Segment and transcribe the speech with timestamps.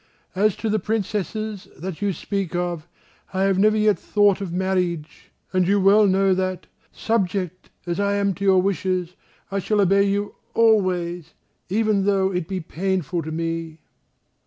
[0.33, 2.87] As to the Princesses that you speak of,
[3.35, 8.15] I have never yet thought of marriage, and you well know that, subject as I
[8.15, 9.15] am to your wishes,
[9.51, 11.35] I shall obey you always,
[11.69, 13.77] even though it be painful to me."